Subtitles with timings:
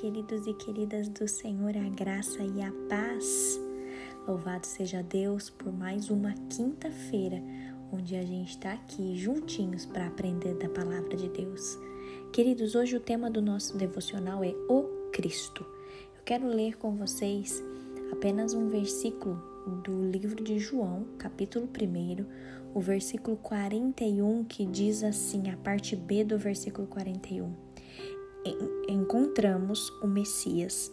[0.00, 3.60] queridos e queridas do Senhor, a graça e a paz.
[4.28, 7.42] Louvado seja Deus por mais uma quinta-feira,
[7.92, 11.76] onde a gente está aqui juntinhos para aprender da palavra de Deus.
[12.32, 15.66] Queridos, hoje o tema do nosso devocional é o Cristo.
[16.16, 17.60] Eu quero ler com vocês
[18.12, 19.42] apenas um versículo
[19.82, 22.24] do livro de João, capítulo 1,
[22.72, 27.67] o versículo 41, que diz assim, a parte B do versículo 41.
[28.88, 30.92] Encontramos o Messias,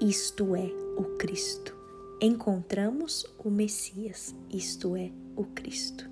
[0.00, 1.76] isto é, o Cristo.
[2.20, 6.08] Encontramos o Messias, isto é, o Cristo.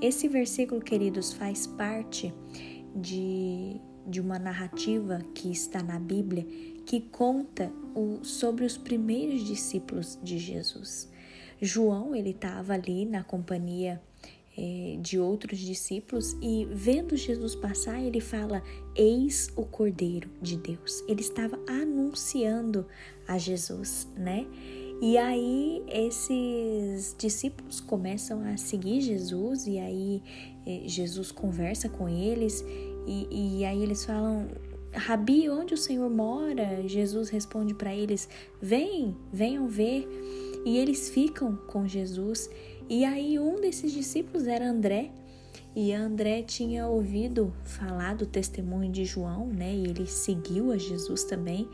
[0.00, 2.32] Esse versículo, queridos, faz parte
[2.94, 6.46] de, de uma narrativa que está na Bíblia
[6.86, 11.10] que conta o, sobre os primeiros discípulos de Jesus.
[11.60, 14.00] João, ele estava ali na companhia
[14.62, 18.62] é, de outros discípulos e vendo Jesus passar, ele fala:
[18.94, 21.02] Eis o Cordeiro de Deus.
[21.08, 22.86] Ele estava anunciando
[23.26, 24.46] a Jesus, né?
[25.00, 30.22] E aí esses discípulos começam a seguir Jesus e aí
[30.66, 32.62] é, Jesus conversa com eles
[33.06, 34.46] e, e aí eles falam
[34.92, 36.86] Rabi, onde o Senhor mora?
[36.86, 38.28] Jesus responde para eles:
[38.60, 40.06] Vem, venham ver.
[40.66, 42.50] E eles ficam com Jesus.
[42.90, 45.12] E aí um desses discípulos era André.
[45.76, 49.72] E André tinha ouvido falar do testemunho de João, né?
[49.72, 51.68] E ele seguiu a Jesus também.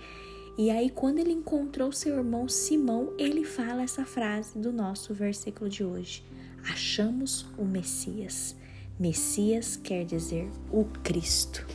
[0.58, 5.70] E aí, quando ele encontrou seu irmão Simão, ele fala essa frase do nosso versículo
[5.70, 6.22] de hoje:
[6.70, 8.54] Achamos o Messias.
[8.98, 11.66] Messias quer dizer o Cristo.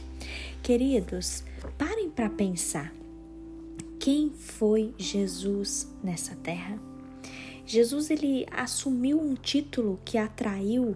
[0.62, 1.44] Queridos,
[1.80, 2.94] parem para pensar.
[4.00, 6.91] Quem foi Jesus nessa terra?
[7.66, 10.96] Jesus ele assumiu um título que atraiu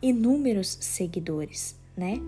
[0.00, 2.20] inúmeros seguidores, né?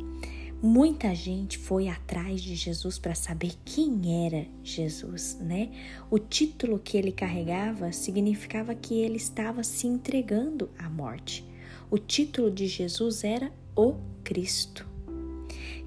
[0.62, 5.70] Muita gente foi atrás de Jesus para saber quem era Jesus, né?
[6.10, 11.44] O título que ele carregava significava que ele estava se entregando à morte.
[11.90, 14.88] O título de Jesus era o Cristo.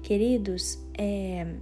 [0.00, 1.56] Queridos, é,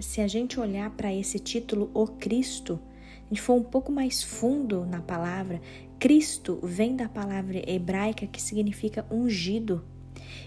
[0.00, 2.80] se a gente olhar para esse título, O Cristo,
[3.26, 5.60] a gente for um pouco mais fundo na palavra,
[5.98, 9.84] Cristo vem da palavra hebraica que significa ungido.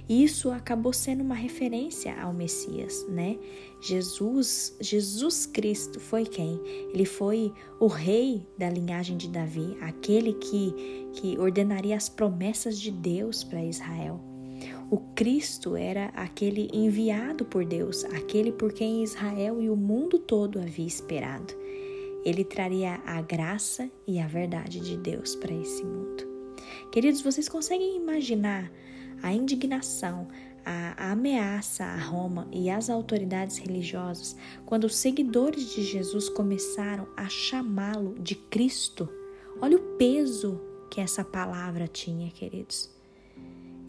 [0.07, 3.38] E isso acabou sendo uma referência ao Messias, né?
[3.81, 6.59] Jesus, Jesus Cristo foi quem?
[6.94, 12.91] Ele foi o rei da linhagem de Davi, aquele que, que ordenaria as promessas de
[12.91, 14.19] Deus para Israel.
[14.90, 20.59] O Cristo era aquele enviado por Deus, aquele por quem Israel e o mundo todo
[20.59, 21.53] havia esperado.
[22.24, 26.28] Ele traria a graça e a verdade de Deus para esse mundo.
[26.91, 28.72] Queridos, vocês conseguem imaginar
[29.22, 30.28] a indignação,
[30.66, 34.35] a, ameaça a Roma e às autoridades religiosas
[34.66, 39.09] quando os seguidores de Jesus começaram a chamá-lo de Cristo?
[39.62, 40.59] Olha o peso
[40.90, 43.00] que essa palavra tinha, queridos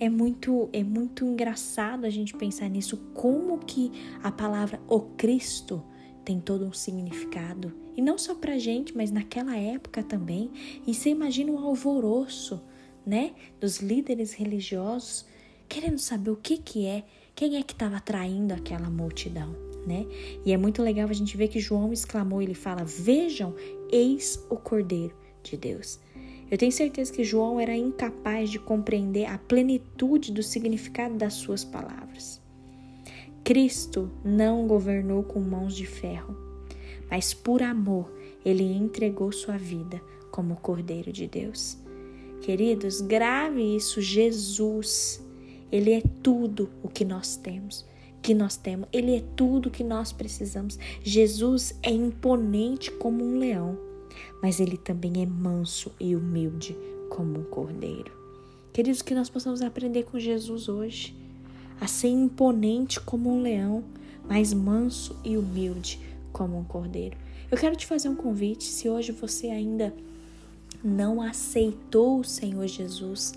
[0.01, 3.93] é muito é muito engraçado a gente pensar nisso como que
[4.23, 5.85] a palavra o Cristo
[6.31, 7.73] tem todo um significado.
[7.97, 10.49] E não só para gente mas naquela época também.
[10.87, 12.63] E você imagina o um alvoroço
[13.05, 15.25] né dos líderes religiosos
[15.69, 17.03] querendo saber o que que é
[17.35, 20.07] quem é que estava atraindo aquela multidão né?
[20.45, 23.55] E é muito legal a gente ver que João exclamou ele fala vejam
[23.91, 25.99] eis o Cordeiro de Deus.
[26.51, 31.65] Eu tenho certeza que João era incapaz de compreender a plenitude do significado das suas
[31.65, 32.41] palavras.
[33.45, 36.37] Cristo não governou com mãos de ferro,
[37.11, 38.13] mas por amor
[38.45, 41.77] ele entregou sua vida como Cordeiro de Deus.
[42.43, 45.25] Queridos, grave isso, Jesus,
[45.71, 47.89] ele é tudo o que nós temos
[48.23, 48.87] que nós temos.
[48.93, 50.79] Ele é tudo que nós precisamos.
[51.03, 53.79] Jesus é imponente como um leão
[54.43, 56.77] mas ele também é manso e humilde
[57.09, 58.13] como um cordeiro.
[58.73, 61.15] Queridos, que nós possamos aprender com Jesus hoje
[61.81, 63.83] a ser imponente como um leão,
[64.29, 65.99] mas manso e humilde
[66.33, 67.17] como um cordeiro.
[67.51, 69.95] Eu quero te fazer um convite, se hoje você ainda
[70.85, 73.33] não aceitou o Senhor Jesus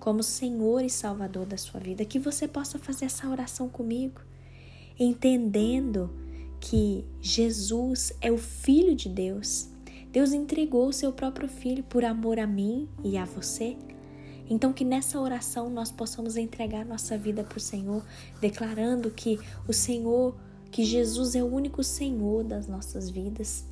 [0.00, 4.20] como Senhor e Salvador da sua vida, que você possa fazer essa oração comigo,
[4.98, 6.10] entendendo
[6.58, 9.72] que Jesus é o Filho de Deus
[10.12, 13.74] Deus entregou o seu próprio filho por amor a mim e a você.
[14.48, 18.04] Então, que nessa oração nós possamos entregar nossa vida para o Senhor,
[18.40, 20.34] declarando que o Senhor,
[20.70, 23.64] que Jesus é o único Senhor das nossas vidas.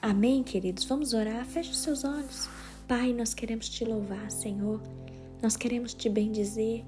[0.00, 0.84] Amém, queridos?
[0.84, 1.44] Vamos orar?
[1.44, 2.48] Feche os seus olhos.
[2.86, 4.80] Pai, nós queremos te louvar, Senhor.
[5.42, 6.84] Nós queremos te bendizer.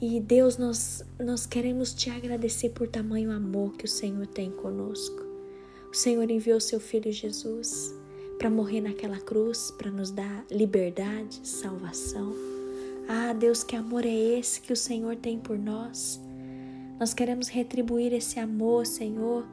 [0.00, 5.26] E Deus, nós, nós queremos te agradecer por tamanho amor que o Senhor tem conosco.
[5.90, 7.97] O Senhor enviou seu filho Jesus
[8.38, 12.32] para morrer naquela cruz, para nos dar liberdade, salvação.
[13.08, 16.20] Ah, Deus, que amor é esse que o Senhor tem por nós?
[17.00, 19.44] Nós queremos retribuir esse amor, Senhor.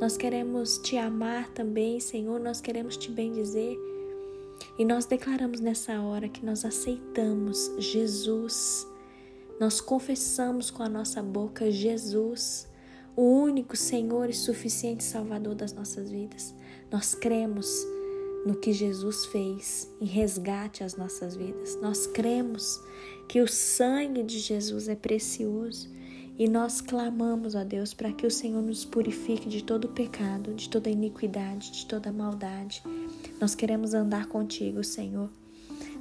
[0.00, 2.40] Nós queremos te amar também, Senhor.
[2.40, 3.78] Nós queremos te bendizer.
[4.78, 8.86] E nós declaramos nessa hora que nós aceitamos Jesus.
[9.60, 12.68] Nós confessamos com a nossa boca Jesus,
[13.14, 16.54] o único Senhor e suficiente Salvador das nossas vidas.
[16.90, 17.86] Nós cremos
[18.46, 21.76] no que Jesus fez em resgate às nossas vidas.
[21.82, 22.80] Nós cremos
[23.26, 25.90] que o sangue de Jesus é precioso
[26.38, 30.68] e nós clamamos a Deus para que o Senhor nos purifique de todo pecado, de
[30.68, 32.84] toda iniquidade, de toda maldade.
[33.40, 35.28] Nós queremos andar contigo, Senhor.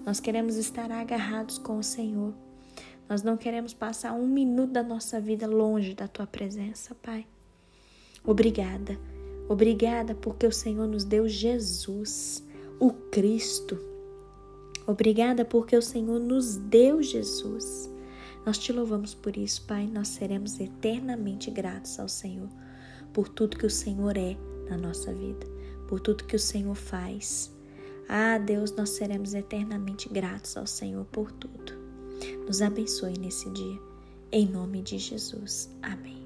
[0.06, 2.31] Nós queremos estar agarrados com o Senhor.
[3.09, 7.25] Nós não queremos passar um minuto da nossa vida longe da tua presença, Pai.
[8.24, 9.15] Obrigada
[9.47, 12.44] Obrigada porque o Senhor nos deu Jesus,
[12.80, 13.80] o Cristo.
[14.88, 17.89] Obrigada porque o Senhor nos deu Jesus.
[18.45, 19.88] Nós te louvamos por isso, Pai.
[19.88, 22.50] Nós seremos eternamente gratos ao Senhor
[23.12, 24.38] por tudo que o Senhor é
[24.69, 25.47] na nossa vida,
[25.88, 27.51] por tudo que o Senhor faz.
[28.07, 31.74] Ah, Deus, nós seremos eternamente gratos ao Senhor por tudo.
[32.45, 33.80] Nos abençoe nesse dia.
[34.31, 35.69] Em nome de Jesus.
[35.81, 36.25] Amém.